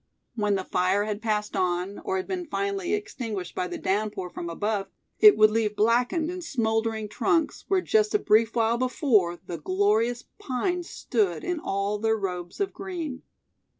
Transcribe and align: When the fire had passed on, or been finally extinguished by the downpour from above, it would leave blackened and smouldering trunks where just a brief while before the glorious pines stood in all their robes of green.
When 0.33 0.55
the 0.55 0.63
fire 0.63 1.05
had 1.05 1.21
passed 1.21 1.55
on, 1.55 1.99
or 1.99 2.23
been 2.23 2.47
finally 2.47 2.93
extinguished 2.95 3.53
by 3.53 3.67
the 3.67 3.77
downpour 3.77 4.31
from 4.31 4.49
above, 4.49 4.87
it 5.19 5.37
would 5.37 5.51
leave 5.51 5.75
blackened 5.75 6.31
and 6.31 6.43
smouldering 6.43 7.07
trunks 7.07 7.65
where 7.67 7.81
just 7.81 8.15
a 8.15 8.17
brief 8.17 8.55
while 8.55 8.79
before 8.79 9.37
the 9.45 9.59
glorious 9.59 10.23
pines 10.39 10.89
stood 10.89 11.43
in 11.43 11.59
all 11.59 11.99
their 11.99 12.17
robes 12.17 12.59
of 12.59 12.73
green. 12.73 13.21